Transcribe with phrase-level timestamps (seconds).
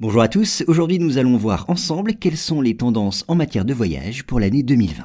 [0.00, 3.74] Bonjour à tous, aujourd'hui nous allons voir ensemble quelles sont les tendances en matière de
[3.74, 5.04] voyage pour l'année 2020.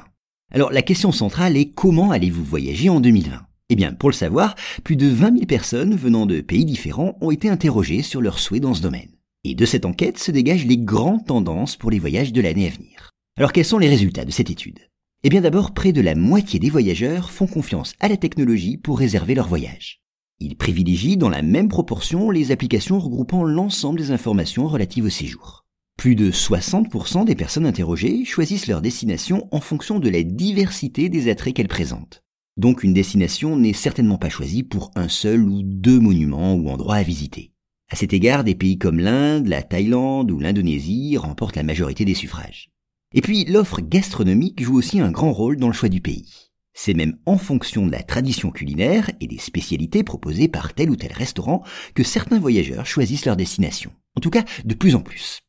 [0.54, 4.54] Alors la question centrale est comment allez-vous voyager en 2020 Eh bien pour le savoir,
[4.84, 8.62] plus de 20 000 personnes venant de pays différents ont été interrogées sur leurs souhaits
[8.62, 9.10] dans ce domaine.
[9.44, 12.70] Et de cette enquête se dégagent les grandes tendances pour les voyages de l'année à
[12.70, 13.10] venir.
[13.36, 14.80] Alors quels sont les résultats de cette étude?
[15.24, 18.98] Eh bien d'abord, près de la moitié des voyageurs font confiance à la technologie pour
[18.98, 20.00] réserver leur voyage.
[20.38, 25.64] Il privilégie dans la même proportion les applications regroupant l'ensemble des informations relatives au séjour.
[25.96, 31.30] Plus de 60% des personnes interrogées choisissent leur destination en fonction de la diversité des
[31.30, 32.22] attraits qu'elle présente.
[32.58, 36.96] Donc une destination n'est certainement pas choisie pour un seul ou deux monuments ou endroits
[36.96, 37.52] à visiter.
[37.90, 42.14] À cet égard, des pays comme l'Inde, la Thaïlande ou l'Indonésie remportent la majorité des
[42.14, 42.70] suffrages.
[43.14, 46.45] Et puis l'offre gastronomique joue aussi un grand rôle dans le choix du pays.
[46.78, 50.94] C'est même en fonction de la tradition culinaire et des spécialités proposées par tel ou
[50.94, 53.90] tel restaurant que certains voyageurs choisissent leur destination.
[54.14, 55.40] En tout cas, de plus en plus.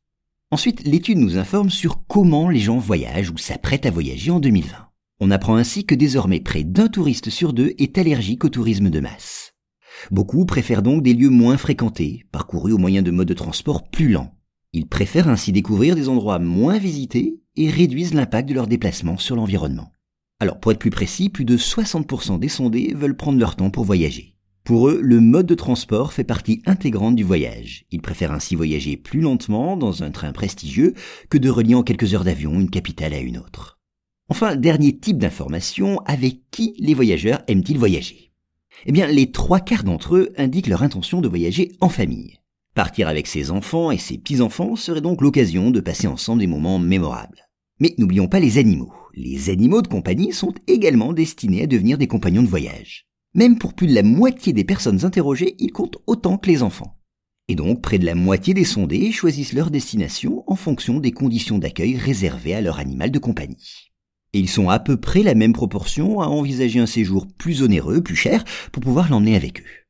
[0.51, 4.87] Ensuite, l'étude nous informe sur comment les gens voyagent ou s'apprêtent à voyager en 2020.
[5.19, 9.01] On apprend ainsi que désormais près d'un touriste sur deux est allergique au tourisme de
[9.01, 9.53] masse.
[10.11, 14.07] Beaucoup préfèrent donc des lieux moins fréquentés, parcourus au moyen de modes de transport plus
[14.07, 14.33] lents.
[14.71, 19.35] Ils préfèrent ainsi découvrir des endroits moins visités et réduisent l'impact de leur déplacement sur
[19.35, 19.91] l'environnement.
[20.39, 23.85] Alors pour être plus précis, plus de 60% des sondés veulent prendre leur temps pour
[23.85, 24.35] voyager.
[24.63, 27.85] Pour eux, le mode de transport fait partie intégrante du voyage.
[27.89, 30.93] Ils préfèrent ainsi voyager plus lentement dans un train prestigieux
[31.29, 33.79] que de relier en quelques heures d'avion une capitale à une autre.
[34.29, 38.33] Enfin, dernier type d'information, avec qui les voyageurs aiment-ils voyager?
[38.85, 42.37] Eh bien, les trois quarts d'entre eux indiquent leur intention de voyager en famille.
[42.75, 46.77] Partir avec ses enfants et ses petits-enfants serait donc l'occasion de passer ensemble des moments
[46.77, 47.47] mémorables.
[47.79, 48.93] Mais n'oublions pas les animaux.
[49.19, 53.07] Les animaux de compagnie sont également destinés à devenir des compagnons de voyage.
[53.33, 56.99] Même pour plus de la moitié des personnes interrogées, ils comptent autant que les enfants.
[57.47, 61.57] Et donc, près de la moitié des sondés choisissent leur destination en fonction des conditions
[61.57, 63.91] d'accueil réservées à leur animal de compagnie.
[64.33, 68.03] Et ils sont à peu près la même proportion à envisager un séjour plus onéreux,
[68.03, 69.86] plus cher, pour pouvoir l'emmener avec eux.